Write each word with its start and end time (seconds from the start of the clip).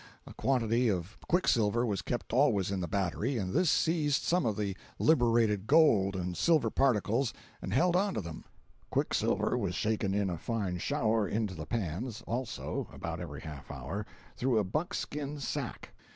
A 0.25 0.33
quantity 0.33 0.89
of 0.89 1.15
quicksilver 1.29 1.85
was 1.85 2.01
kept 2.01 2.33
always 2.33 2.71
in 2.71 2.79
the 2.79 2.87
battery, 2.87 3.37
and 3.37 3.53
this 3.53 3.69
seized 3.69 4.23
some 4.23 4.47
of 4.47 4.57
the 4.57 4.75
liberated 4.97 5.67
gold 5.67 6.15
and 6.15 6.35
silver 6.35 6.71
particles 6.71 7.35
and 7.61 7.71
held 7.71 7.95
on 7.95 8.15
to 8.15 8.21
them; 8.21 8.43
quicksilver 8.89 9.55
was 9.55 9.75
shaken 9.75 10.15
in 10.15 10.31
a 10.31 10.39
fine 10.39 10.79
shower 10.79 11.27
into 11.27 11.53
the 11.53 11.67
pans, 11.67 12.23
also, 12.25 12.87
about 12.91 13.19
every 13.19 13.41
half 13.41 13.69
hour, 13.69 14.03
through 14.35 14.57
a 14.57 14.63
buckskin 14.63 15.39
sack. 15.39 15.93